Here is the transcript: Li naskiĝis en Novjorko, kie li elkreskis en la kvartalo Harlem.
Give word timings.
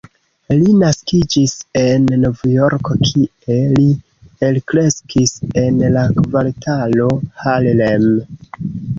Li 0.59 0.71
naskiĝis 0.83 1.51
en 1.81 2.05
Novjorko, 2.21 2.95
kie 3.09 3.57
li 3.73 3.85
elkreskis 4.47 5.35
en 5.65 5.77
la 5.97 6.07
kvartalo 6.15 7.11
Harlem. 7.43 8.09